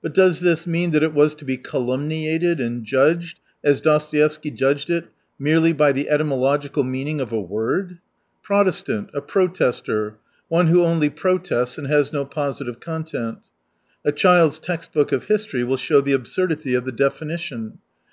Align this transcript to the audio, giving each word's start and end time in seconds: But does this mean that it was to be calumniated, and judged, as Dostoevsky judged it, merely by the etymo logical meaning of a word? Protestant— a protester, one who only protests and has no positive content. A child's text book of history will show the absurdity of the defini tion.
But 0.00 0.14
does 0.14 0.38
this 0.38 0.68
mean 0.68 0.92
that 0.92 1.02
it 1.02 1.12
was 1.12 1.34
to 1.34 1.44
be 1.44 1.56
calumniated, 1.56 2.60
and 2.60 2.84
judged, 2.84 3.40
as 3.64 3.80
Dostoevsky 3.80 4.52
judged 4.52 4.88
it, 4.88 5.08
merely 5.36 5.72
by 5.72 5.90
the 5.90 6.06
etymo 6.08 6.38
logical 6.38 6.84
meaning 6.84 7.20
of 7.20 7.32
a 7.32 7.40
word? 7.40 7.98
Protestant— 8.44 9.10
a 9.14 9.20
protester, 9.20 10.14
one 10.46 10.68
who 10.68 10.84
only 10.84 11.10
protests 11.10 11.76
and 11.76 11.88
has 11.88 12.12
no 12.12 12.24
positive 12.24 12.78
content. 12.78 13.38
A 14.04 14.12
child's 14.12 14.60
text 14.60 14.92
book 14.92 15.10
of 15.10 15.24
history 15.24 15.64
will 15.64 15.76
show 15.76 16.00
the 16.00 16.12
absurdity 16.12 16.74
of 16.74 16.84
the 16.84 16.92
defini 16.92 17.36
tion. 17.40 17.78